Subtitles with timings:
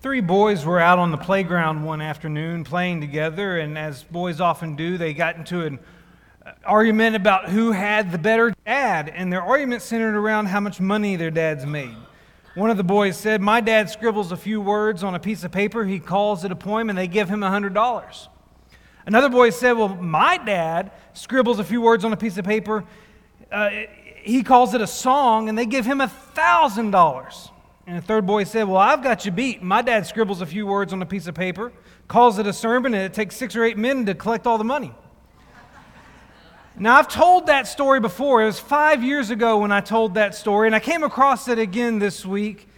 [0.00, 4.74] Three boys were out on the playground one afternoon playing together, and as boys often
[4.74, 5.78] do, they got into an
[6.64, 11.16] argument about who had the better dad, and their argument centered around how much money
[11.16, 11.94] their dads made.
[12.54, 15.52] One of the boys said, My dad scribbles a few words on a piece of
[15.52, 18.28] paper, he calls it a poem, and they give him $100.
[19.04, 22.84] Another boy said, Well, my dad scribbles a few words on a piece of paper,
[23.52, 23.68] uh,
[24.22, 27.50] he calls it a song, and they give him $1,000.
[27.90, 29.64] And the third boy said, Well, I've got you beat.
[29.64, 31.72] My dad scribbles a few words on a piece of paper,
[32.06, 34.62] calls it a sermon, and it takes six or eight men to collect all the
[34.62, 34.94] money.
[36.78, 38.42] Now, I've told that story before.
[38.42, 41.58] It was five years ago when I told that story, and I came across it
[41.58, 42.68] again this week.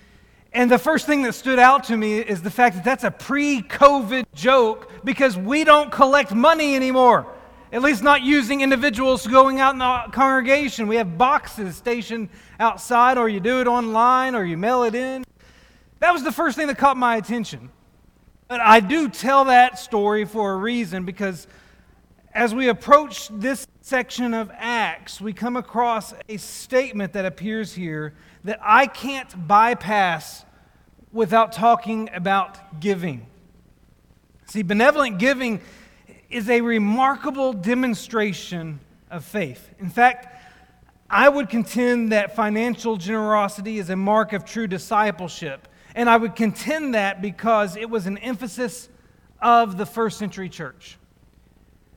[0.51, 3.11] And the first thing that stood out to me is the fact that that's a
[3.11, 7.27] pre COVID joke because we don't collect money anymore.
[7.73, 10.89] At least not using individuals going out in the congregation.
[10.89, 12.29] We have boxes stationed
[12.61, 15.25] outside, or you do it online, or you mail it in.
[16.01, 17.71] That was the first thing that caught my attention.
[18.47, 21.47] But I do tell that story for a reason because
[22.35, 28.13] as we approach this section of Acts, we come across a statement that appears here
[28.45, 30.45] that I can't bypass
[31.11, 33.27] without talking about giving.
[34.45, 35.63] See, benevolent giving
[36.33, 38.81] is a remarkable demonstration
[39.11, 39.71] of faith.
[39.79, 40.29] In fact,
[41.11, 45.69] I would contend that financial generosity is a mark of true discipleship.
[45.95, 48.89] And I would contend that because it was an emphasis
[49.43, 50.99] of the first century church.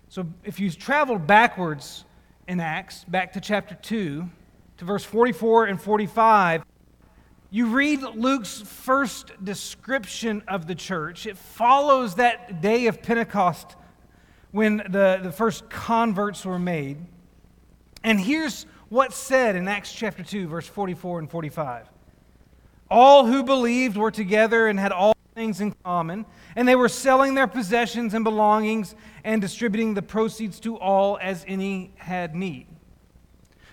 [0.09, 2.03] So if you travel backwards
[2.47, 4.30] in Acts, back to chapter 2,
[4.77, 6.66] to verse 44 and 45,
[7.52, 11.25] you read Luke's first description of the church.
[11.25, 13.77] It follows that day of Pentecost
[14.56, 16.95] when the, the first converts were made.
[18.06, 21.89] And here's what's said in Acts chapter 2, verse 44 and 45.
[22.89, 27.36] All who believed were together and had all things in common, and they were selling
[27.36, 28.95] their possessions and belongings
[29.26, 32.66] and distributing the proceeds to all as any had need.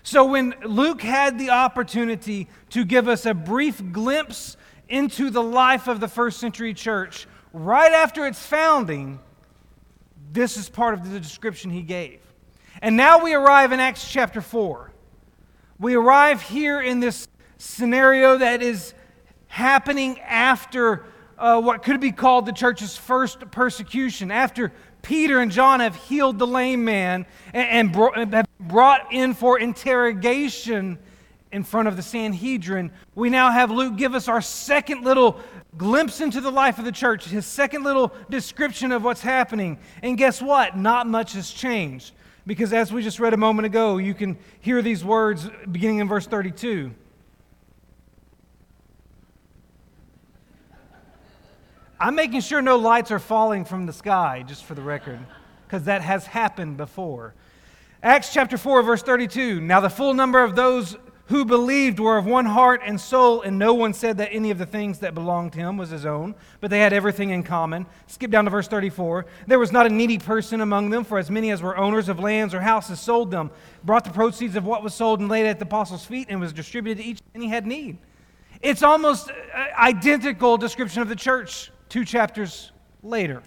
[0.02, 4.56] So when Luke had the opportunity to give us a brief glimpse
[4.88, 9.20] into the life of the first century church, right after its founding,
[10.32, 12.20] this is part of the description he gave.
[12.80, 14.90] And now we arrive in Acts chapter 4.
[15.78, 17.28] We arrive here in this
[17.58, 18.94] scenario that is
[19.48, 21.04] happening after
[21.38, 24.72] uh, what could be called the church's first persecution, after
[25.02, 29.58] Peter and John have healed the lame man and, and bro- have brought in for
[29.58, 30.98] interrogation
[31.50, 32.90] in front of the Sanhedrin.
[33.14, 35.38] We now have Luke give us our second little
[35.76, 39.78] glimpse into the life of the church, his second little description of what's happening.
[40.02, 40.76] And guess what?
[40.76, 42.12] Not much has changed.
[42.46, 46.08] Because as we just read a moment ago, you can hear these words beginning in
[46.08, 46.92] verse 32.
[52.00, 55.20] I'm making sure no lights are falling from the sky, just for the record,
[55.66, 57.32] because that has happened before.
[58.02, 59.60] Acts chapter 4, verse 32.
[59.60, 60.96] Now, the full number of those
[61.26, 64.58] who believed were of one heart and soul, and no one said that any of
[64.58, 67.86] the things that belonged to him was his own, but they had everything in common.
[68.06, 69.26] Skip down to verse 34.
[69.46, 72.18] There was not a needy person among them, for as many as were owners of
[72.18, 73.50] lands or houses sold them,
[73.84, 76.52] brought the proceeds of what was sold and laid at the apostles' feet, and was
[76.52, 77.98] distributed to each and he had need.
[78.60, 79.30] It's almost
[79.76, 82.72] identical description of the church two chapters
[83.02, 83.42] later.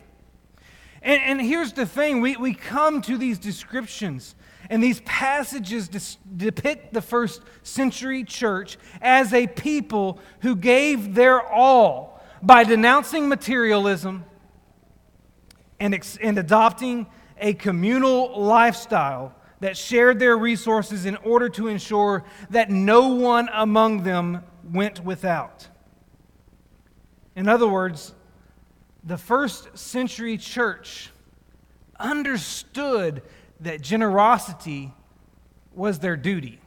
[1.01, 4.35] And, and here's the thing we, we come to these descriptions
[4.69, 12.23] and these passages depict the first century church as a people who gave their all
[12.41, 14.25] by denouncing materialism
[15.79, 17.07] and, ex- and adopting
[17.39, 24.03] a communal lifestyle that shared their resources in order to ensure that no one among
[24.03, 25.67] them went without.
[27.35, 28.13] In other words,
[29.03, 31.11] the first century church
[31.99, 33.21] understood
[33.61, 34.93] that generosity
[35.73, 36.59] was their duty.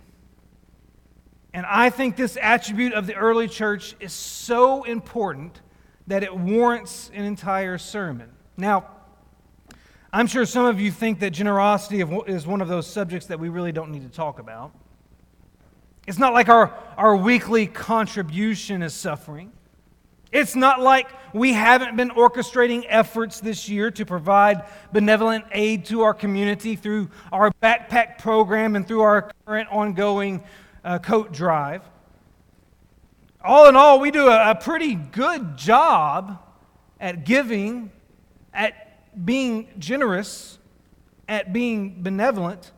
[1.55, 5.61] And I think this attribute of the early church is so important
[6.07, 8.31] that it warrants an entire sermon.
[8.57, 8.87] Now,
[10.13, 13.49] I'm sure some of you think that generosity is one of those subjects that we
[13.49, 14.73] really don't need to talk about.
[16.07, 19.53] It's not like our, our weekly contribution is suffering.
[20.31, 26.03] It's not like we haven't been orchestrating efforts this year to provide benevolent aid to
[26.03, 30.43] our community through our backpack program and through our current ongoing
[30.85, 31.83] uh, coat drive.
[33.43, 36.43] All in all, we do a, a pretty good job
[37.01, 37.91] at giving,
[38.53, 40.59] at being generous,
[41.27, 42.73] at being benevolent.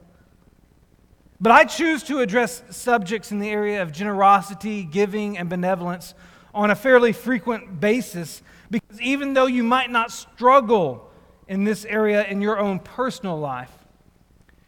[1.40, 6.14] But I choose to address subjects in the area of generosity, giving, and benevolence
[6.54, 11.10] on a fairly frequent basis because even though you might not struggle
[11.48, 13.72] in this area in your own personal life,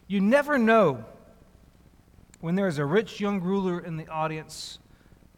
[0.06, 1.04] you never know
[2.40, 4.78] when there is a rich young ruler in the audience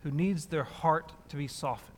[0.02, 1.90] who needs their heart to be softened.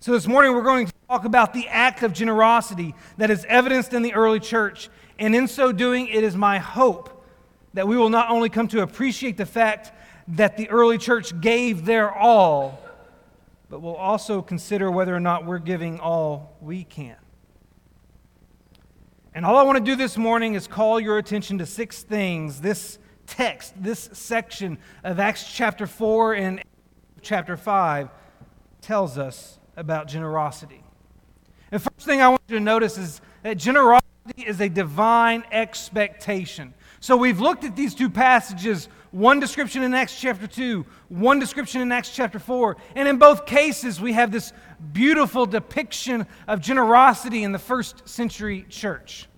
[0.00, 3.94] So, this morning we're going to talk about the act of generosity that is evidenced
[3.94, 4.90] in the early church.
[5.18, 7.24] And in so doing, it is my hope
[7.74, 9.92] that we will not only come to appreciate the fact
[10.28, 12.83] that the early church gave their all,
[13.74, 17.16] but we'll also consider whether or not we're giving all we can.
[19.34, 22.60] And all I want to do this morning is call your attention to six things
[22.60, 26.62] this text, this section of Acts chapter 4 and
[27.20, 28.10] chapter 5
[28.80, 30.84] tells us about generosity.
[31.72, 34.04] The first thing I want you to notice is that generosity
[34.36, 36.74] is a divine expectation.
[37.00, 41.80] So we've looked at these two passages one description in Acts chapter 2, one description
[41.80, 42.76] in Acts chapter 4.
[42.96, 44.52] And in both cases, we have this
[44.92, 49.28] beautiful depiction of generosity in the first century church.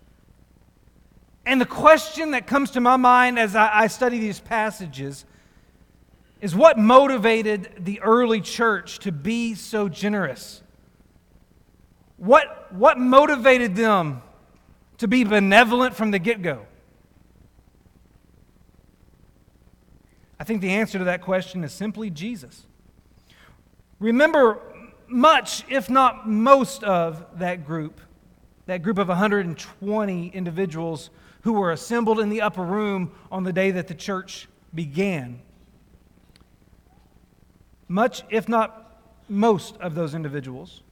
[1.44, 5.26] And the question that comes to my mind as I, I study these passages
[6.40, 10.62] is what motivated the early church to be so generous?
[12.16, 14.22] What, what motivated them
[14.98, 16.64] to be benevolent from the get go?
[20.38, 22.66] I think the answer to that question is simply Jesus.
[23.98, 24.60] Remember,
[25.06, 28.00] much, if not most, of that group,
[28.66, 31.10] that group of 120 individuals
[31.42, 35.40] who were assembled in the upper room on the day that the church began.
[37.88, 40.82] Much, if not most, of those individuals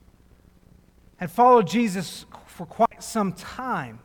[1.16, 3.98] had followed Jesus for quite some time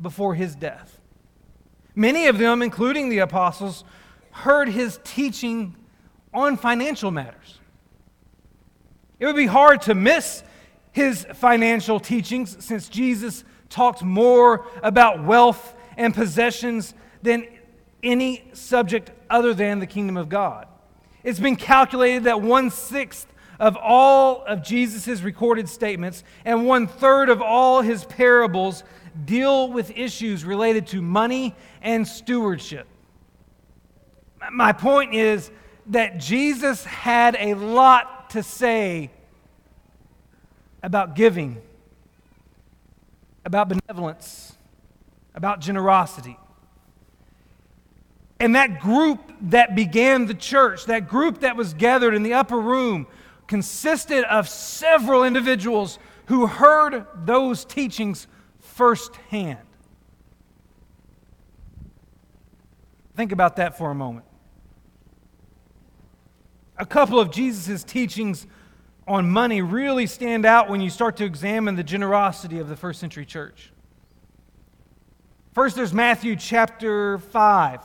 [0.00, 1.00] before his death.
[1.94, 3.84] Many of them, including the apostles,
[4.38, 5.74] heard his teaching
[6.32, 7.58] on financial matters.
[9.18, 10.44] It would be hard to miss
[10.92, 17.48] his financial teachings since Jesus talked more about wealth and possessions than
[18.02, 20.68] any subject other than the kingdom of God.
[21.24, 23.26] It's been calculated that one sixth
[23.58, 28.84] of all of Jesus' recorded statements and one third of all his parables
[29.24, 32.86] deal with issues related to money and stewardship.
[34.50, 35.50] My point is
[35.86, 39.10] that Jesus had a lot to say
[40.82, 41.60] about giving,
[43.44, 44.56] about benevolence,
[45.34, 46.38] about generosity.
[48.40, 52.60] And that group that began the church, that group that was gathered in the upper
[52.60, 53.06] room,
[53.46, 58.26] consisted of several individuals who heard those teachings
[58.60, 59.58] firsthand.
[63.16, 64.27] Think about that for a moment
[66.78, 68.46] a couple of Jesus' teachings
[69.06, 73.00] on money really stand out when you start to examine the generosity of the first
[73.00, 73.72] century church.
[75.54, 77.80] First, there's Matthew chapter 5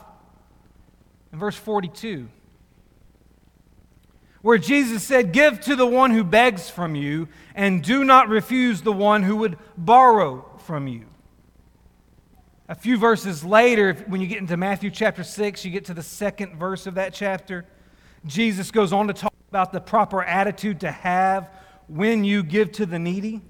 [1.32, 2.30] and verse 42,
[4.42, 8.82] where Jesus said, Give to the one who begs from you, and do not refuse
[8.82, 11.06] the one who would borrow from you.
[12.70, 16.04] A few verses later, when you get into Matthew chapter 6, you get to the
[16.04, 17.66] second verse of that chapter.
[18.26, 21.50] Jesus goes on to talk about the proper attitude to have
[21.88, 23.42] when you give to the needy.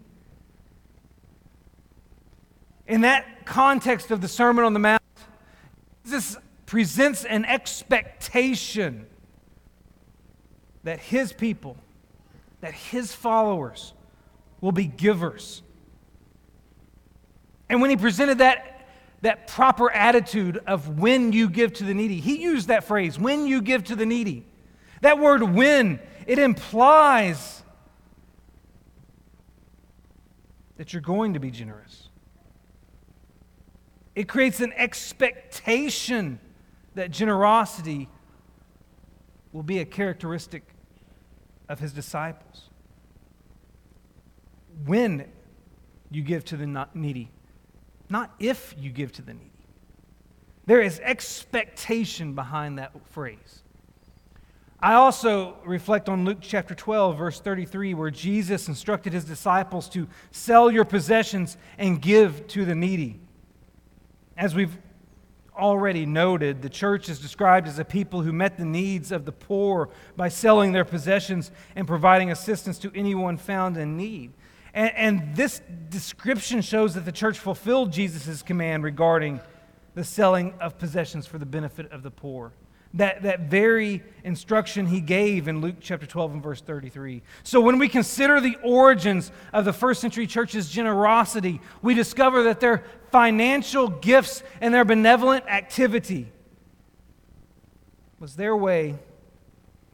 [2.88, 5.01] In that context of the Sermon on the Mount,
[6.03, 9.05] Jesus presents an expectation
[10.83, 11.77] that his people,
[12.62, 13.93] that his followers
[14.59, 15.62] will be givers.
[17.69, 18.88] And when he presented that,
[19.21, 23.47] that proper attitude of when you give to the needy, he used that phrase, when
[23.47, 24.45] you give to the needy.
[25.03, 27.62] That word when, it implies
[30.77, 32.07] that you're going to be generous.
[34.15, 36.39] It creates an expectation
[36.95, 38.07] that generosity
[39.51, 40.63] will be a characteristic
[41.67, 42.69] of his disciples.
[44.86, 45.25] When
[46.12, 47.29] you give to the needy,
[48.10, 49.50] not if you give to the needy.
[50.65, 53.62] There is expectation behind that phrase.
[54.83, 60.09] I also reflect on Luke chapter 12, verse 33, where Jesus instructed his disciples to
[60.31, 63.21] sell your possessions and give to the needy.
[64.35, 64.77] As we've
[65.57, 69.31] already noted, the church is described as a people who met the needs of the
[69.31, 69.87] poor
[70.17, 74.33] by selling their possessions and providing assistance to anyone found in need.
[74.73, 79.39] And, and this description shows that the church fulfilled Jesus' command regarding
[79.95, 82.51] the selling of possessions for the benefit of the poor.
[82.95, 87.23] That, that very instruction he gave in Luke chapter 12 and verse 33.
[87.43, 92.59] So, when we consider the origins of the first century church's generosity, we discover that
[92.59, 96.31] their financial gifts and their benevolent activity
[98.19, 98.97] was their way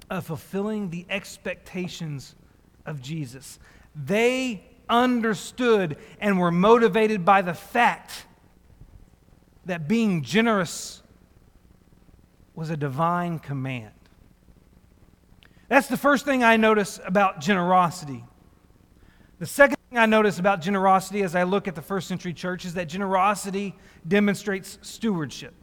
[0.09, 2.35] of fulfilling the expectations
[2.85, 3.59] of Jesus.
[3.95, 8.25] They understood and were motivated by the fact
[9.65, 11.01] that being generous
[12.59, 13.93] was a divine command.
[15.69, 18.25] That's the first thing I notice about generosity.
[19.39, 22.65] The second thing I notice about generosity as I look at the first century church
[22.65, 25.53] is that generosity demonstrates stewardship.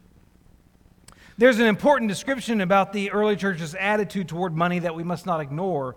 [1.37, 5.43] There's an important description about the early church's attitude toward money that we must not
[5.43, 5.97] ignore.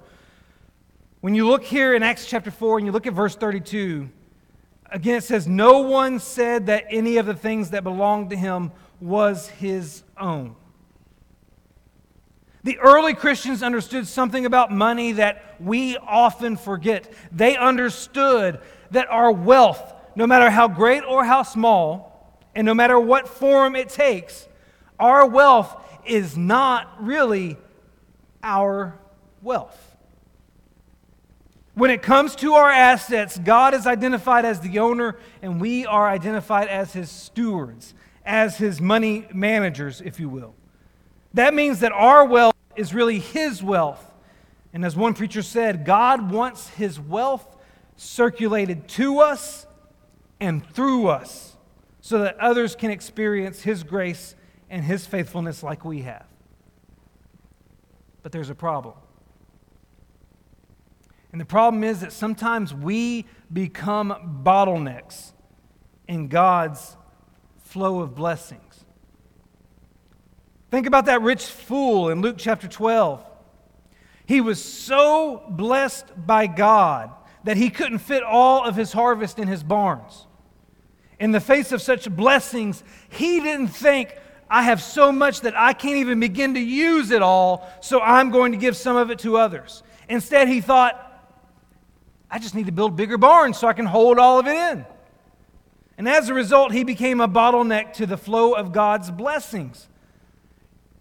[1.21, 4.09] When you look here in Acts chapter 4 and you look at verse 32,
[4.91, 8.73] again it says, No one said that any of the things that belonged to him
[8.99, 10.57] was his own.
[12.63, 17.11] The early Christians understood something about money that we often forget.
[17.31, 18.59] They understood
[18.91, 23.75] that our wealth, no matter how great or how small, and no matter what form
[23.75, 24.47] it takes,
[24.99, 25.75] our wealth
[26.05, 27.57] is not really
[28.43, 28.99] our
[29.41, 29.85] wealth.
[31.75, 36.09] When it comes to our assets, God is identified as the owner, and we are
[36.09, 37.93] identified as his stewards,
[38.25, 40.55] as his money managers, if you will.
[41.33, 44.05] That means that our wealth is really His wealth.
[44.73, 47.57] And as one preacher said, God wants His wealth
[47.95, 49.65] circulated to us
[50.39, 51.57] and through us
[52.01, 54.35] so that others can experience His grace
[54.69, 56.25] and His faithfulness like we have.
[58.23, 58.95] But there's a problem.
[61.31, 65.33] And the problem is that sometimes we become bottlenecks
[66.07, 66.97] in God's
[67.59, 68.68] flow of blessings.
[70.71, 73.25] Think about that rich fool in Luke chapter 12.
[74.25, 77.11] He was so blessed by God
[77.43, 80.27] that he couldn't fit all of his harvest in his barns.
[81.19, 84.15] In the face of such blessings, he didn't think,
[84.49, 88.29] I have so much that I can't even begin to use it all, so I'm
[88.29, 89.83] going to give some of it to others.
[90.07, 91.05] Instead, he thought,
[92.29, 94.85] I just need to build bigger barns so I can hold all of it in.
[95.97, 99.87] And as a result, he became a bottleneck to the flow of God's blessings.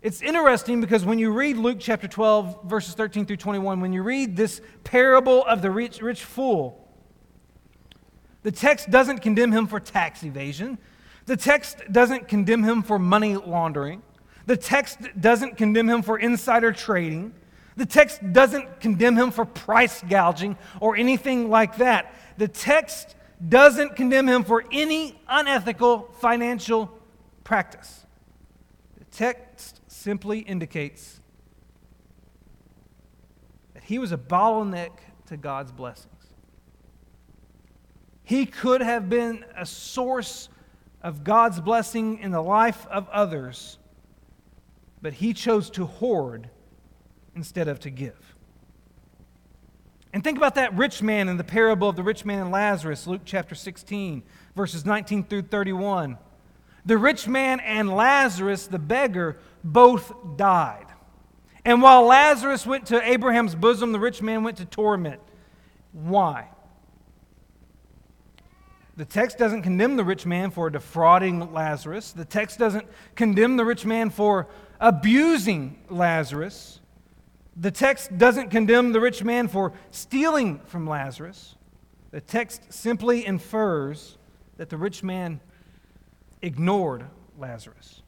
[0.01, 4.03] It's interesting because when you read Luke chapter 12, verses 13 through 21, when you
[4.03, 6.89] read this parable of the rich, rich fool,
[8.45, 10.79] the text doesn't condemn him for tax evasion.
[11.27, 14.03] The text doesn't condemn him for money laundering.
[14.47, 17.35] The text doesn't condemn him for insider trading.
[17.77, 22.15] The text doesn't condemn him for price gouging or anything like that.
[22.39, 26.97] The text doesn't condemn him for any unethical financial
[27.43, 28.07] practice.
[28.97, 31.21] The text simply indicates
[33.75, 34.93] that he was a bottleneck
[35.27, 36.15] to God's blessings.
[38.23, 40.49] He could have been a source
[41.03, 43.79] of God's blessing in the life of others,
[45.03, 46.49] but he chose to hoard
[47.35, 48.37] instead of to give.
[50.13, 53.07] And think about that rich man in the parable of the rich man and Lazarus,
[53.07, 54.23] Luke chapter 16,
[54.55, 56.19] verses 19 through 31.
[56.85, 60.87] The rich man and Lazarus, the beggar, both died.
[61.65, 65.21] And while Lazarus went to Abraham's bosom, the rich man went to torment.
[65.93, 66.49] Why?
[68.97, 72.13] The text doesn't condemn the rich man for defrauding Lazarus.
[72.13, 74.49] The text doesn't condemn the rich man for
[74.81, 76.81] abusing Lazarus.
[77.57, 81.55] The text doesn't condemn the rich man for stealing from Lazarus.
[82.11, 84.17] The text simply infers
[84.57, 85.41] that the rich man
[86.43, 87.05] ignored
[87.39, 88.03] Lazarus.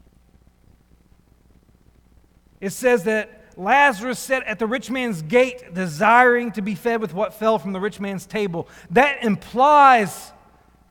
[2.60, 7.14] It says that Lazarus sat at the rich man's gate, desiring to be fed with
[7.14, 8.68] what fell from the rich man's table.
[8.90, 10.32] That implies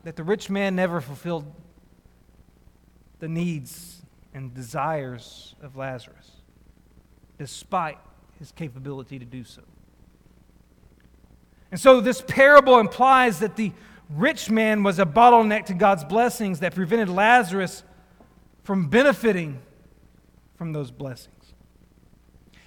[0.03, 1.45] that the rich man never fulfilled
[3.19, 4.01] the needs
[4.33, 6.31] and desires of Lazarus,
[7.37, 7.97] despite
[8.37, 9.61] his capability to do so.
[11.71, 13.71] And so, this parable implies that the
[14.09, 17.83] rich man was a bottleneck to God's blessings that prevented Lazarus
[18.63, 19.59] from benefiting
[20.55, 21.38] from those blessings.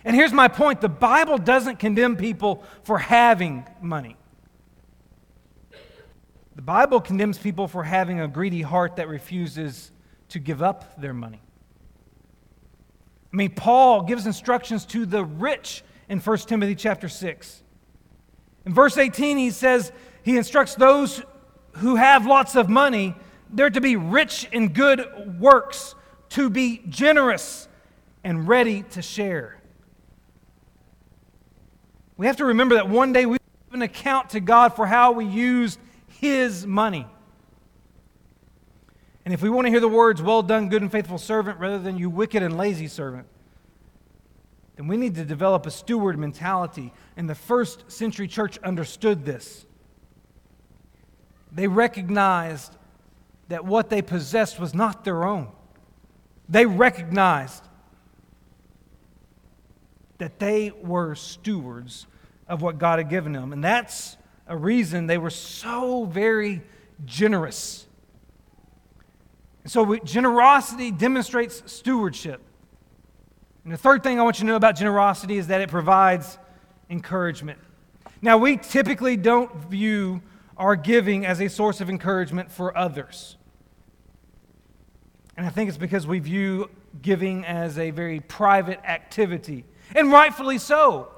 [0.04, 4.16] And here's my point the Bible doesn't condemn people for having money.
[6.54, 9.90] The Bible condemns people for having a greedy heart that refuses
[10.30, 11.40] to give up their money.
[13.32, 17.62] I mean, Paul gives instructions to the rich in 1 Timothy chapter 6.
[18.66, 19.92] In verse 18, he says,
[20.22, 21.22] he instructs those
[21.76, 23.14] who have lots of money,
[23.50, 25.94] they're to be rich in good works,
[26.30, 27.68] to be generous
[28.22, 29.61] and ready to share.
[32.22, 35.10] We have to remember that one day we give an account to God for how
[35.10, 37.04] we used His money.
[39.24, 41.80] And if we want to hear the words, well done, good and faithful servant, rather
[41.80, 43.26] than you wicked and lazy servant,
[44.76, 46.92] then we need to develop a steward mentality.
[47.16, 49.66] And the first century church understood this.
[51.50, 52.76] They recognized
[53.48, 55.48] that what they possessed was not their own.
[56.48, 57.64] They recognized
[60.18, 62.06] that they were stewards
[62.52, 63.54] of what God had given them.
[63.54, 66.60] And that's a reason they were so very
[67.06, 67.86] generous.
[69.64, 72.42] So, generosity demonstrates stewardship.
[73.64, 76.36] And the third thing I want you to know about generosity is that it provides
[76.90, 77.58] encouragement.
[78.20, 80.20] Now, we typically don't view
[80.58, 83.36] our giving as a source of encouragement for others.
[85.38, 86.68] And I think it's because we view
[87.00, 89.64] giving as a very private activity,
[89.96, 91.08] and rightfully so.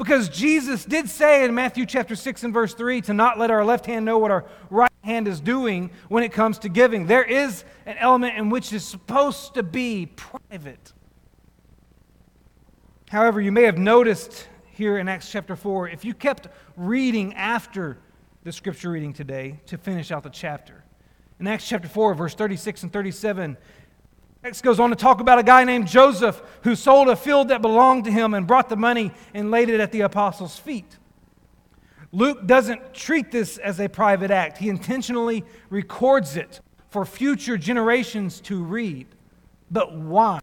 [0.00, 3.62] Because Jesus did say in Matthew chapter 6 and verse 3 to not let our
[3.62, 7.06] left hand know what our right hand is doing when it comes to giving.
[7.06, 10.94] There is an element in which is supposed to be private.
[13.10, 17.98] However, you may have noticed here in Acts chapter 4, if you kept reading after
[18.42, 20.82] the scripture reading today to finish out the chapter,
[21.38, 23.58] in Acts chapter 4, verse 36 and 37,
[24.42, 27.60] Acts goes on to talk about a guy named Joseph who sold a field that
[27.60, 30.96] belonged to him and brought the money and laid it at the apostles' feet.
[32.10, 38.40] Luke doesn't treat this as a private act, he intentionally records it for future generations
[38.40, 39.06] to read.
[39.70, 40.40] But why?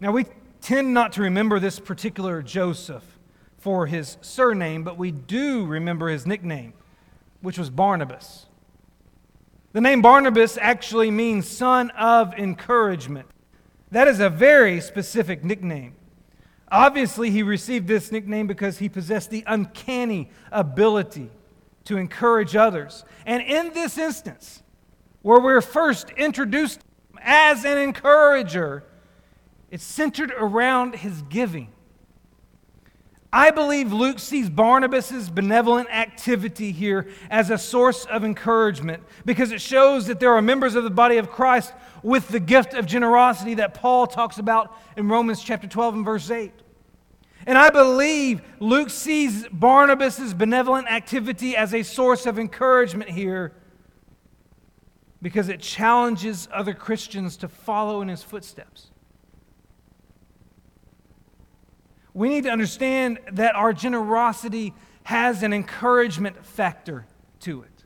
[0.00, 0.26] Now, we
[0.60, 3.18] tend not to remember this particular Joseph
[3.58, 6.74] for his surname, but we do remember his nickname,
[7.42, 8.46] which was Barnabas.
[9.74, 13.26] The name Barnabas actually means son of encouragement.
[13.90, 15.96] That is a very specific nickname.
[16.70, 21.28] Obviously, he received this nickname because he possessed the uncanny ability
[21.86, 23.04] to encourage others.
[23.26, 24.62] And in this instance,
[25.22, 26.80] where we're first introduced
[27.20, 28.84] as an encourager,
[29.72, 31.73] it's centered around his giving.
[33.36, 39.60] I believe Luke sees Barnabas' benevolent activity here as a source of encouragement because it
[39.60, 41.72] shows that there are members of the body of Christ
[42.04, 46.30] with the gift of generosity that Paul talks about in Romans chapter 12 and verse
[46.30, 46.52] 8.
[47.44, 53.52] And I believe Luke sees Barnabas' benevolent activity as a source of encouragement here
[55.20, 58.92] because it challenges other Christians to follow in his footsteps.
[62.14, 64.72] We need to understand that our generosity
[65.02, 67.04] has an encouragement factor
[67.40, 67.84] to it.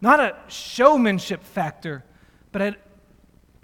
[0.00, 2.04] Not a showmanship factor,
[2.52, 2.76] but an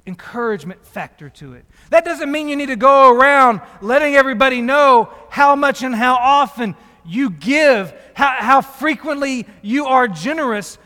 [0.07, 1.65] encouragement factor to it.
[1.91, 6.15] That doesn't mean you need to go around letting everybody know how much and how
[6.15, 10.79] often you give, how, how frequently you are generous.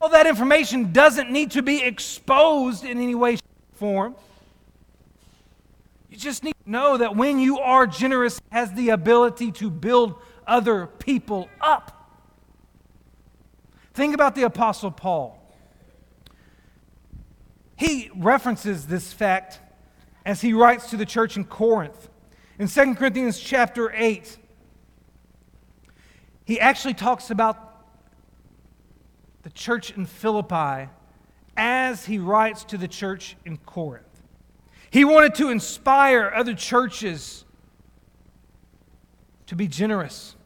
[0.00, 3.38] All that information doesn't need to be exposed in any way,
[3.74, 4.16] form.
[6.20, 10.86] Just need to know that when you are generous, has the ability to build other
[10.86, 11.96] people up.
[13.94, 15.38] Think about the Apostle Paul.
[17.74, 19.60] He references this fact
[20.26, 22.10] as he writes to the church in Corinth.
[22.58, 24.36] In 2 Corinthians chapter 8,
[26.44, 27.82] he actually talks about
[29.42, 30.90] the church in Philippi
[31.56, 34.09] as he writes to the church in Corinth.
[34.90, 37.44] He wanted to inspire other churches
[39.46, 40.36] to be generous.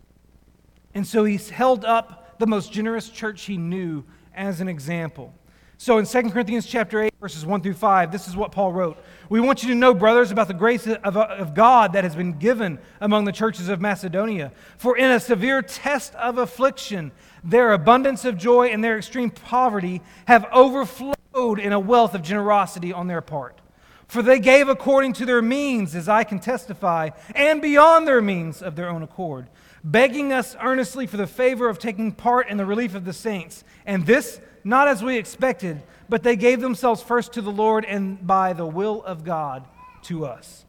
[0.95, 4.05] And so he held up the most generous church he knew
[4.35, 5.33] as an example.
[5.77, 8.97] So in 2 Corinthians chapter 8, verses 1 through 5, this is what Paul wrote.
[9.29, 12.39] We want you to know, brothers, about the grace of, of God that has been
[12.39, 14.53] given among the churches of Macedonia.
[14.79, 20.01] For in a severe test of affliction, their abundance of joy and their extreme poverty
[20.27, 23.61] have overflowed in a wealth of generosity on their part.
[24.09, 28.63] For they gave according to their means, as I can testify, and beyond their means
[28.63, 29.49] of their own accord,
[29.83, 33.65] begging us earnestly for the favor of taking part in the relief of the saints.
[33.87, 38.25] And this, not as we expected, but they gave themselves first to the Lord and
[38.27, 39.65] by the will of God
[40.03, 40.65] to us.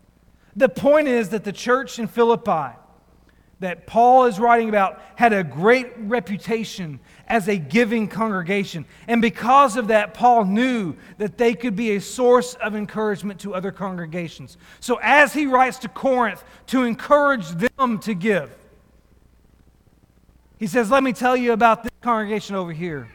[0.56, 2.78] The point is that the church in Philippi,
[3.66, 8.86] that Paul is writing about had a great reputation as a giving congregation.
[9.08, 13.56] And because of that, Paul knew that they could be a source of encouragement to
[13.56, 14.58] other congregations.
[14.80, 18.56] So as he writes to Corinth to encourage them to give,
[20.58, 23.10] he says, Let me tell you about this congregation over here.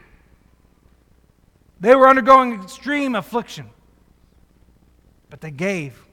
[1.79, 3.71] They were undergoing extreme affliction.
[5.31, 6.05] But they gave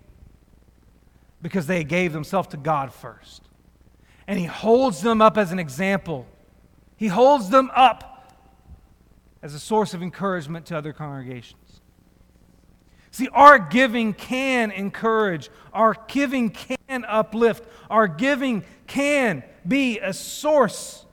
[1.42, 3.47] because they gave themselves to God first.
[4.28, 6.28] And He holds them up as an example.
[6.98, 8.36] He holds them up
[9.42, 11.82] as a source of encouragement to other congregations.
[13.12, 21.06] See, our giving can encourage, our giving can uplift, our giving can be a source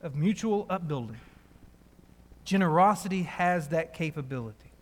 [0.00, 1.20] of mutual upbuilding.
[2.44, 4.72] Generosity has that capability.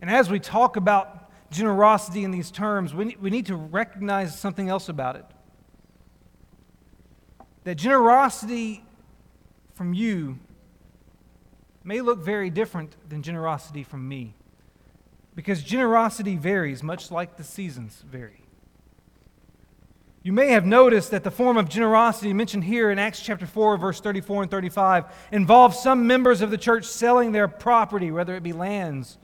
[0.00, 4.68] And as we talk about generosity in these terms, we, we need to recognize something
[4.68, 5.24] else about it.
[7.64, 8.84] That generosity
[9.74, 10.38] from you
[11.82, 14.34] may look very different than generosity from me.
[15.34, 18.44] Because generosity varies, much like the seasons vary.
[20.22, 23.76] You may have noticed that the form of generosity mentioned here in Acts chapter 4,
[23.76, 28.42] verse 34 and 35, involves some members of the church selling their property, whether it
[28.42, 29.18] be lands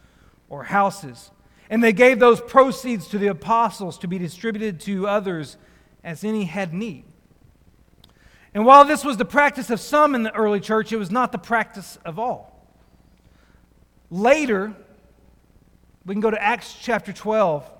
[0.50, 1.30] or houses.
[1.70, 5.56] And they gave those proceeds to the apostles to be distributed to others
[6.04, 7.04] as any had need.
[8.52, 11.30] And while this was the practice of some in the early church, it was not
[11.30, 12.66] the practice of all.
[14.10, 14.74] Later,
[16.04, 17.70] we can go to Acts chapter 12.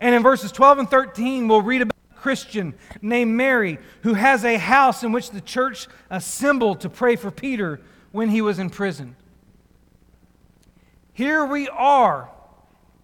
[0.00, 4.44] And in verses 12 and 13, we'll read about a Christian named Mary who has
[4.44, 8.70] a house in which the church assembled to pray for Peter when he was in
[8.70, 9.16] prison.
[11.12, 12.30] Here we are,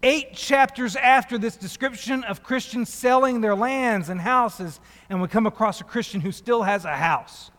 [0.03, 5.47] eight chapters after this description of Christians selling their lands and houses, and we come
[5.47, 7.51] across a Christian who still has a house.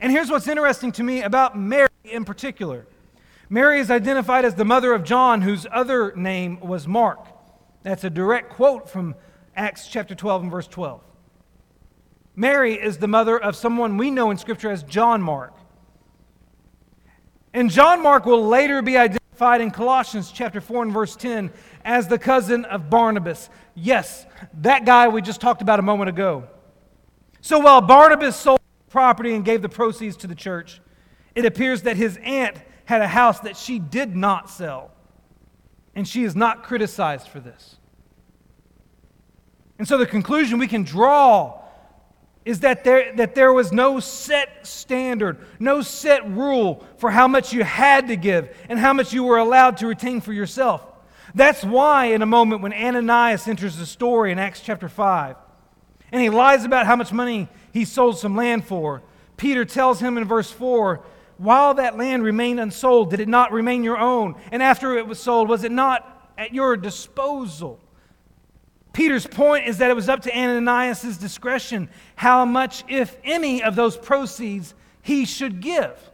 [0.00, 2.86] And here's what's interesting to me about Mary in particular.
[3.48, 7.26] Mary is identified as the mother of John, whose other name was Mark.
[7.82, 9.14] That's a direct quote from
[9.54, 11.00] Acts chapter 12 and verse 12.
[12.34, 15.55] Mary is the mother of someone we know in Scripture as John Mark.
[17.56, 21.50] And John Mark will later be identified in Colossians chapter 4 and verse 10
[21.86, 23.48] as the cousin of Barnabas.
[23.74, 24.26] Yes,
[24.60, 26.48] that guy we just talked about a moment ago.
[27.40, 30.82] So while Barnabas sold property and gave the proceeds to the church,
[31.34, 34.90] it appears that his aunt had a house that she did not sell.
[35.94, 37.76] And she is not criticized for this.
[39.78, 41.62] And so the conclusion we can draw
[42.46, 47.52] is that there, that there was no set standard, no set rule for how much
[47.52, 50.80] you had to give and how much you were allowed to retain for yourself.
[51.34, 55.36] That's why, in a moment, when Ananias enters the story in Acts chapter 5,
[56.12, 59.02] and he lies about how much money he sold some land for,
[59.36, 61.04] Peter tells him in verse 4
[61.38, 64.36] while that land remained unsold, did it not remain your own?
[64.50, 67.78] And after it was sold, was it not at your disposal?
[68.96, 73.76] Peter's point is that it was up to Ananias' discretion how much, if any, of
[73.76, 76.10] those proceeds he should give.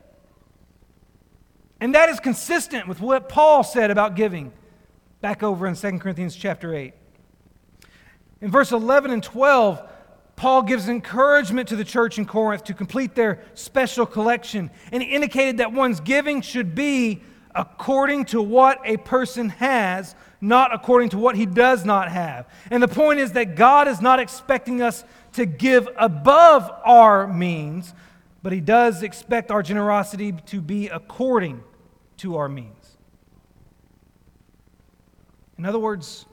[1.81, 4.53] And that is consistent with what Paul said about giving
[5.21, 6.92] back over in 2 Corinthians chapter 8.
[8.40, 9.81] In verse 11 and 12,
[10.35, 14.73] Paul gives encouragement to the church in Corinth to complete their special collection.
[14.90, 17.23] And he indicated that one's giving should be
[17.55, 22.49] according to what a person has, not according to what he does not have.
[22.71, 27.95] And the point is that God is not expecting us to give above our means,
[28.43, 31.62] but he does expect our generosity to be according
[32.19, 32.99] to our means.
[35.59, 36.27] In other words,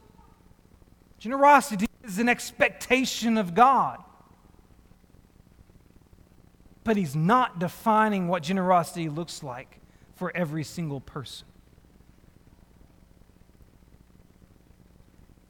[1.19, 4.03] generosity is an expectation of God.
[6.84, 9.79] But he's not defining what generosity looks like
[10.19, 11.47] for every single person.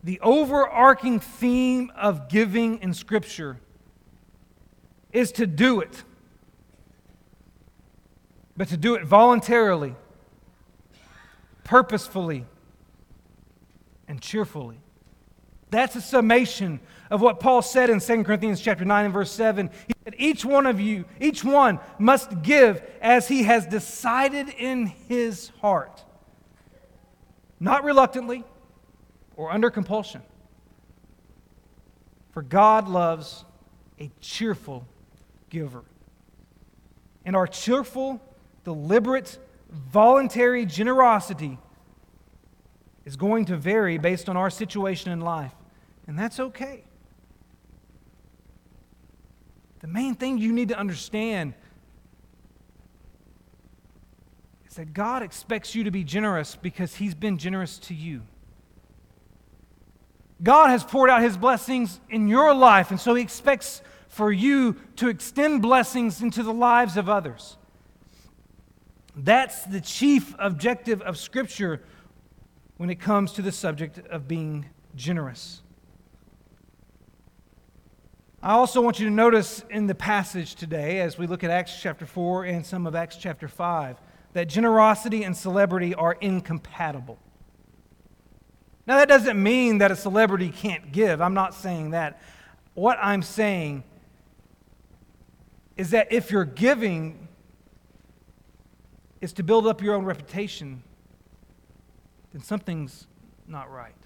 [0.03, 3.57] The overarching theme of giving in Scripture
[5.11, 6.03] is to do it,
[8.55, 9.95] but to do it voluntarily,
[11.63, 12.45] purposefully,
[14.07, 14.77] and cheerfully.
[15.71, 16.79] That's a summation
[17.11, 19.69] of what Paul said in 2 Corinthians chapter 9 and verse 7.
[19.87, 24.87] He said, Each one of you, each one must give as he has decided in
[24.87, 26.03] his heart,
[27.59, 28.43] not reluctantly
[29.35, 30.21] or under compulsion.
[32.31, 33.45] For God loves
[33.99, 34.87] a cheerful
[35.49, 35.83] giver.
[37.25, 38.21] And our cheerful,
[38.63, 39.37] deliberate,
[39.71, 41.59] voluntary generosity
[43.05, 45.51] is going to vary based on our situation in life.
[46.09, 46.83] And that's okay.
[49.81, 51.53] The main thing you need to understand
[54.67, 58.23] is that God expects you to be generous because He's been generous to you.
[60.41, 64.77] God has poured out his blessings in your life, and so he expects for you
[64.95, 67.55] to extend blessings into the lives of others.
[69.15, 71.83] That's the chief objective of Scripture
[72.77, 75.61] when it comes to the subject of being generous.
[78.41, 81.77] I also want you to notice in the passage today, as we look at Acts
[81.81, 83.97] chapter 4 and some of Acts chapter 5,
[84.31, 87.19] that generosity and celebrity are incompatible.
[88.87, 91.21] Now, that doesn't mean that a celebrity can't give.
[91.21, 92.21] I'm not saying that.
[92.75, 93.83] What I'm saying
[95.75, 97.27] is that if you're giving
[99.19, 100.81] is to build up your own reputation,
[102.31, 103.05] then something's
[103.47, 103.98] not right.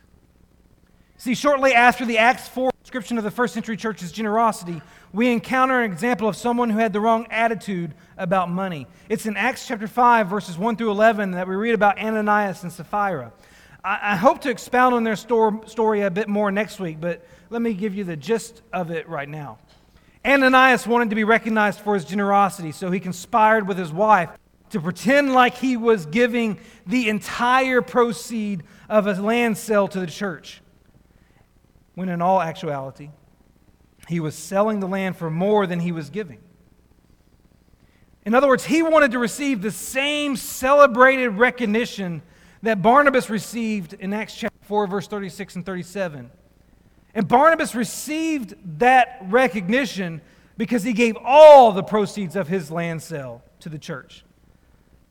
[1.24, 4.82] See, shortly after the Acts 4 description of the first century church's generosity,
[5.14, 8.88] we encounter an example of someone who had the wrong attitude about money.
[9.08, 12.74] It's in Acts chapter 5, verses 1 through 11, that we read about Ananias and
[12.74, 13.32] Sapphira.
[13.86, 17.62] I, I hope to expound on their story a bit more next week, but let
[17.62, 19.60] me give you the gist of it right now.
[20.26, 24.30] Ananias wanted to be recognized for his generosity, so he conspired with his wife
[24.72, 30.08] to pretend like he was giving the entire proceed of a land sale to the
[30.08, 30.60] church,
[31.96, 33.10] when in all actuality,
[34.08, 36.40] he was selling the land for more than he was giving.
[38.26, 42.22] In other words, he wanted to receive the same celebrated recognition
[42.62, 46.32] that Barnabas received in Acts chapter 4, verse 36 and 37.
[47.14, 50.22] And Barnabas received that recognition
[50.58, 54.24] because he gave all the proceeds of his land sale to the church.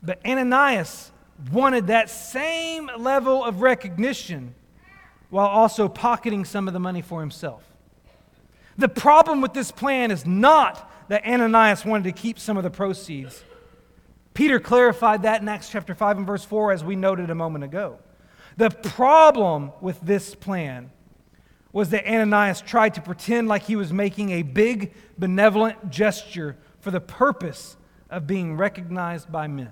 [0.02, 1.12] But Ananias
[1.52, 4.54] wanted that same level of recognition
[5.32, 7.64] while also pocketing some of the money for himself.
[8.76, 12.70] The problem with this plan is not that Ananias wanted to keep some of the
[12.70, 13.42] proceeds.
[14.34, 17.64] Peter clarified that in Acts chapter 5 and verse 4, as we noted a moment
[17.64, 17.98] ago.
[18.58, 20.90] The problem with this plan
[21.72, 26.90] was that Ananias tried to pretend like he was making a big, benevolent gesture for
[26.90, 27.78] the purpose
[28.10, 29.70] of being recognized by men.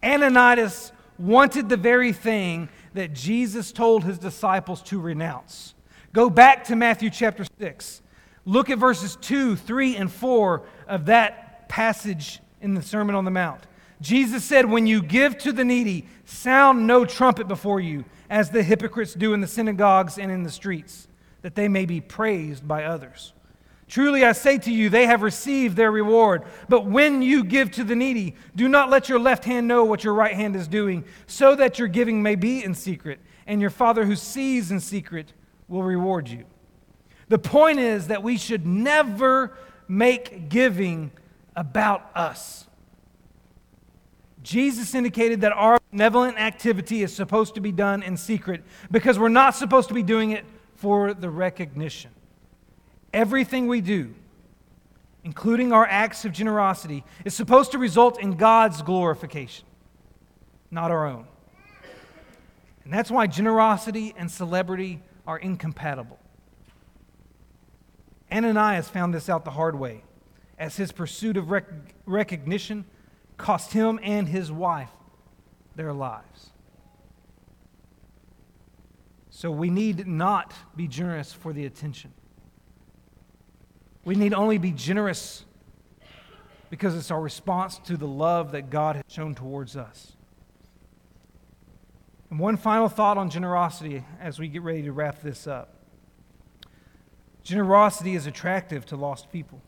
[0.00, 5.74] Ananias wanted the very thing that Jesus told his disciples to renounce.
[6.12, 8.02] Go back to Matthew chapter 6.
[8.44, 13.30] Look at verses 2, 3, and 4 of that passage in the Sermon on the
[13.30, 13.66] Mount.
[14.00, 18.62] Jesus said, When you give to the needy, sound no trumpet before you as the
[18.62, 21.08] hypocrites do in the synagogues and in the streets,
[21.42, 23.32] that they may be praised by others.
[23.88, 26.42] Truly I say to you, they have received their reward.
[26.68, 30.02] But when you give to the needy, do not let your left hand know what
[30.02, 33.70] your right hand is doing, so that your giving may be in secret, and your
[33.70, 35.32] Father who sees in secret
[35.68, 36.44] will reward you.
[37.28, 39.56] The point is that we should never
[39.88, 41.12] make giving
[41.54, 42.66] about us.
[44.42, 49.28] Jesus indicated that our benevolent activity is supposed to be done in secret because we're
[49.28, 50.44] not supposed to be doing it
[50.76, 52.12] for the recognition.
[53.12, 54.14] Everything we do,
[55.24, 59.66] including our acts of generosity, is supposed to result in God's glorification,
[60.70, 61.26] not our own.
[62.84, 66.18] And that's why generosity and celebrity are incompatible.
[68.30, 70.02] Ananias found this out the hard way
[70.58, 71.64] as his pursuit of rec-
[72.06, 72.84] recognition
[73.36, 74.90] cost him and his wife
[75.74, 76.50] their lives.
[79.30, 82.14] So we need not be generous for the attention.
[84.06, 85.44] We need only be generous
[86.70, 90.12] because it's our response to the love that God has shown towards us.
[92.30, 95.74] And one final thought on generosity as we get ready to wrap this up.
[97.42, 99.60] Generosity is attractive to lost people.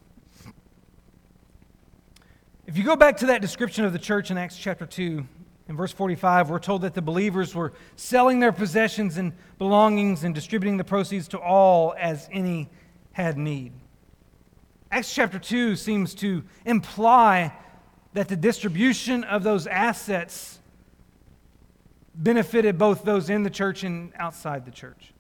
[2.65, 5.27] If you go back to that description of the church in Acts chapter 2,
[5.69, 10.33] in verse 45, we're told that the believers were selling their possessions and belongings and
[10.33, 12.71] distributing the proceeds to all as any
[13.11, 13.73] had need.
[14.91, 17.53] Acts chapter 2 seems to imply
[18.15, 20.61] that the distribution of those assets
[22.15, 25.13] benefited both those in the church and outside the church.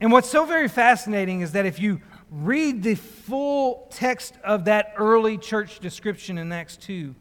[0.00, 2.00] And what's so very fascinating is that if you
[2.30, 7.14] read the full text of that early church description in Acts 2,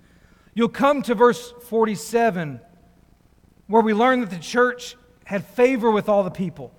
[0.53, 2.62] you'll come to verse 47,
[3.67, 6.73] where we learn that the church had favor with all the people,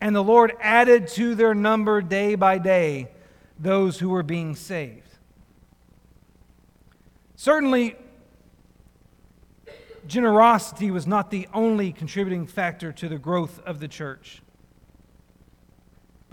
[0.00, 3.10] and the Lord added to their number day by day
[3.58, 5.08] those who were being saved.
[7.36, 7.96] Certainly,
[10.06, 14.42] generosity was not the only contributing factor to the growth of the church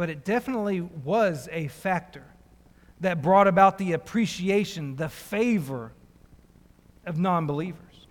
[0.02, 2.26] but it definitely was a factor
[3.02, 5.92] that brought about the appreciation, the favor
[7.06, 8.08] of non believers.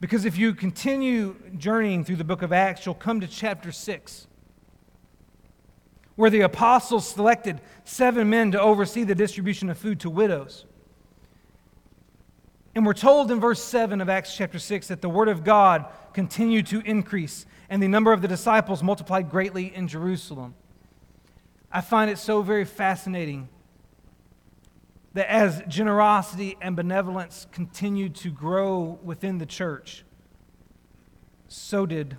[0.00, 4.26] Because if you continue journeying through the book of Acts, you'll come to chapter 6,
[6.16, 10.64] where the apostles selected seven men to oversee the distribution of food to widows.
[12.74, 15.86] And we're told in verse 7 of Acts chapter 6 that the word of God
[16.12, 20.54] continued to increase, and the number of the disciples multiplied greatly in Jerusalem.
[21.70, 23.48] I find it so very fascinating
[25.14, 30.04] that as generosity and benevolence continued to grow within the church,
[31.46, 32.16] so did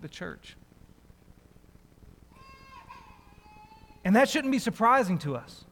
[0.00, 0.56] the church.
[4.04, 5.64] And that shouldn't be surprising to us.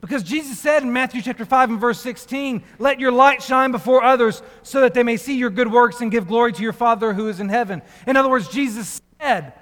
[0.00, 4.02] Because Jesus said in Matthew chapter 5 and verse 16, Let your light shine before
[4.02, 7.14] others so that they may see your good works and give glory to your Father
[7.14, 7.82] who is in heaven.
[8.06, 9.52] In other words, Jesus said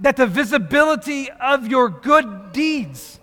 [0.00, 3.20] that the visibility of your good deeds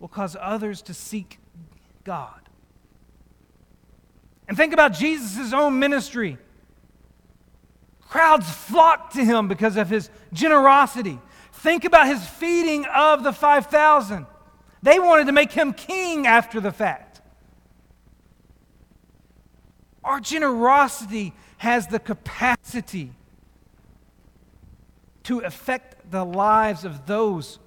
[0.00, 1.38] will cause others to seek
[2.02, 2.40] God.
[4.48, 6.38] And think about Jesus' own ministry.
[8.12, 11.18] Crowds flocked to him because of his generosity.
[11.50, 14.26] Think about his feeding of the 5,000.
[14.82, 17.22] They wanted to make him king after the fact.
[20.04, 23.14] Our generosity has the capacity
[25.22, 27.60] to affect the lives of those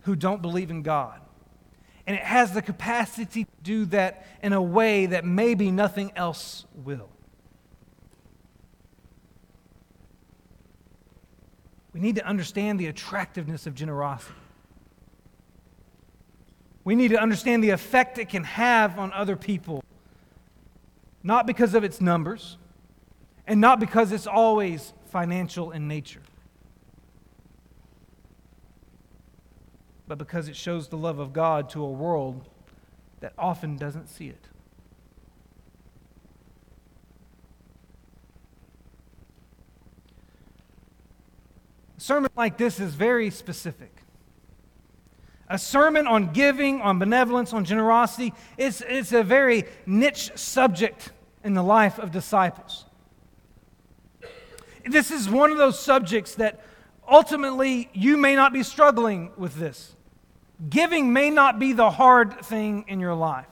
[0.00, 1.20] who don't believe in God.
[2.04, 6.64] And it has the capacity to do that in a way that maybe nothing else
[6.74, 7.10] will.
[11.94, 14.34] We need to understand the attractiveness of generosity.
[16.84, 19.82] We need to understand the effect it can have on other people,
[21.22, 22.58] not because of its numbers,
[23.46, 26.20] and not because it's always financial in nature.
[30.06, 32.48] but because it shows the love of God to a world
[33.20, 34.48] that often doesn't see it.
[41.96, 43.90] A sermon like this is very specific.
[45.48, 51.12] A sermon on giving, on benevolence, on generosity, it's, it's a very niche subject
[51.44, 52.86] in the life of disciples.
[54.86, 56.60] This is one of those subjects that
[57.08, 59.94] ultimately you may not be struggling with this.
[60.68, 63.46] Giving may not be the hard thing in your life.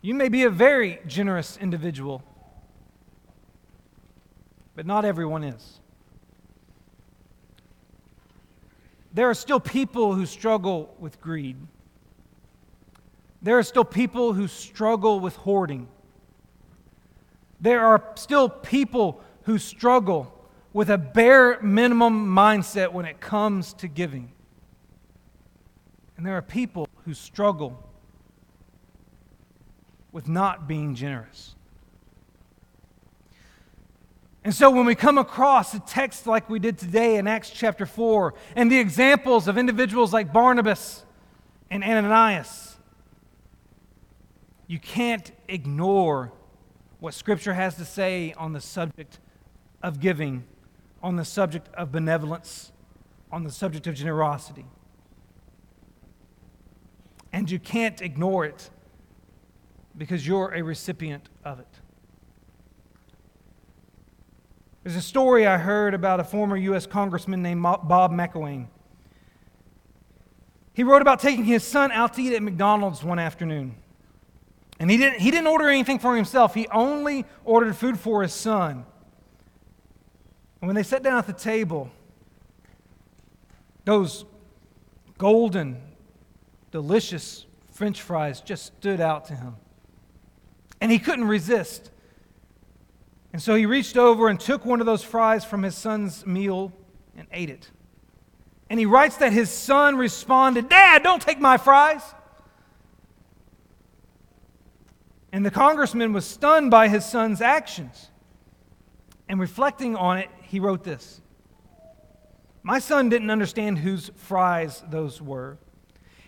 [0.00, 2.22] You may be a very generous individual,
[4.74, 5.80] but not everyone is.
[9.12, 11.56] There are still people who struggle with greed.
[13.42, 15.86] There are still people who struggle with hoarding.
[17.60, 20.32] There are still people who struggle
[20.72, 24.32] with a bare minimum mindset when it comes to giving.
[26.16, 27.88] And there are people who struggle
[30.10, 31.54] with not being generous.
[34.44, 37.86] And so when we come across a text like we did today in Acts chapter
[37.86, 41.04] 4, and the examples of individuals like Barnabas
[41.70, 42.76] and Ananias,
[44.66, 46.30] you can't ignore
[47.00, 49.18] what Scripture has to say on the subject
[49.82, 50.44] of giving,
[51.02, 52.70] on the subject of benevolence,
[53.32, 54.66] on the subject of generosity
[57.34, 58.70] and you can't ignore it
[59.98, 61.73] because you're a recipient of it.
[64.84, 66.86] There's a story I heard about a former U.S.
[66.86, 68.66] congressman named Bob McElwain.
[70.74, 73.76] He wrote about taking his son out to eat at McDonald's one afternoon.
[74.78, 78.34] And he didn't, he didn't order anything for himself, he only ordered food for his
[78.34, 78.84] son.
[80.60, 81.90] And when they sat down at the table,
[83.86, 84.26] those
[85.16, 85.80] golden
[86.70, 89.56] delicious french fries just stood out to him.
[90.82, 91.90] And he couldn't resist.
[93.34, 96.72] And so he reached over and took one of those fries from his son's meal
[97.16, 97.68] and ate it.
[98.70, 102.00] And he writes that his son responded, Dad, don't take my fries.
[105.32, 108.08] And the congressman was stunned by his son's actions.
[109.28, 111.20] And reflecting on it, he wrote this
[112.62, 115.58] My son didn't understand whose fries those were.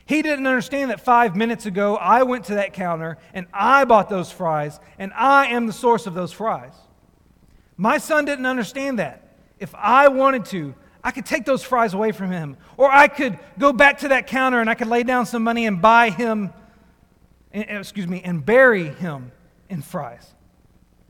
[0.07, 4.09] He didn't understand that five minutes ago I went to that counter and I bought
[4.09, 6.75] those fries and I am the source of those fries.
[7.77, 9.37] My son didn't understand that.
[9.59, 10.75] If I wanted to,
[11.05, 12.57] I could take those fries away from him.
[12.77, 15.67] Or I could go back to that counter and I could lay down some money
[15.67, 16.53] and buy him,
[17.53, 19.33] eh, eh, excuse me, and bury him
[19.69, 20.35] in fries.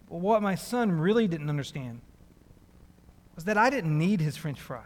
[0.09, 2.01] But what my son really didn't understand
[3.35, 4.85] was that I didn't need his french fries.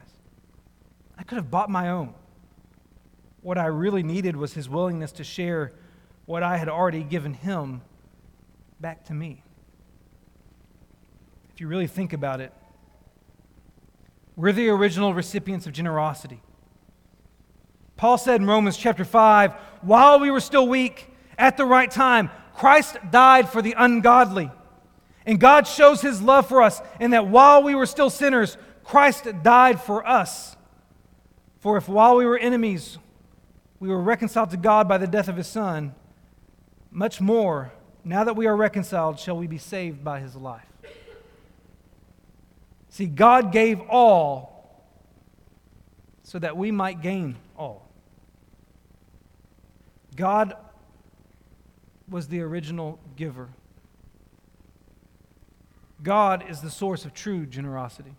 [1.18, 2.14] I could have bought my own.
[3.42, 5.72] what I really needed was his willingness to share
[6.26, 7.80] what I had already given him
[8.80, 9.42] back to me.
[11.60, 12.54] If you really think about it,
[14.34, 16.40] we're the original recipients of generosity.
[17.98, 19.52] Paul said in Romans chapter 5
[19.82, 24.50] while we were still weak, at the right time, Christ died for the ungodly.
[25.26, 29.26] And God shows his love for us in that while we were still sinners, Christ
[29.42, 30.56] died for us.
[31.58, 32.96] For if while we were enemies,
[33.78, 35.94] we were reconciled to God by the death of his Son,
[36.90, 37.70] much more,
[38.02, 40.69] now that we are reconciled, shall we be saved by his life.
[43.00, 44.84] See, God gave all
[46.22, 47.88] so that we might gain all.
[50.14, 50.54] God
[52.10, 53.48] was the original giver.
[56.02, 58.16] God is the source of true generosity,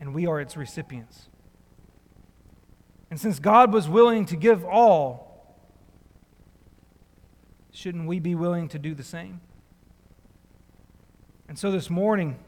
[0.00, 1.28] and we are its recipients.
[3.10, 5.54] And since God was willing to give all,
[7.72, 9.42] shouldn't we be willing to do the same?
[11.46, 12.38] And so this morning,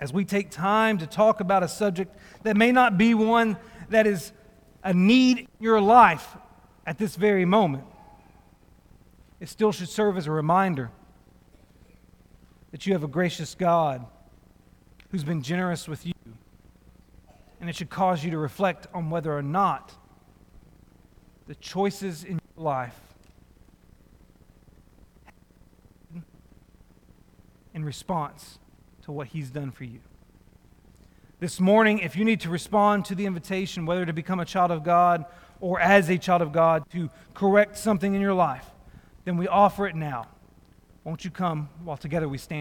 [0.00, 3.56] as we take time to talk about a subject that may not be one
[3.88, 4.32] that is
[4.82, 6.36] a need in your life
[6.86, 7.84] at this very moment,
[9.40, 10.90] it still should serve as a reminder
[12.72, 14.04] that you have a gracious God
[15.10, 16.12] who's been generous with you.
[17.60, 19.94] And it should cause you to reflect on whether or not
[21.46, 22.98] the choices in your life
[27.72, 28.58] in response
[29.04, 30.00] to what He's done for you.
[31.40, 34.70] This morning, if you need to respond to the invitation, whether to become a child
[34.70, 35.26] of God
[35.60, 38.66] or as a child of God, to correct something in your life,
[39.24, 40.26] then we offer it now.
[41.04, 42.52] Won't you come while together we stand?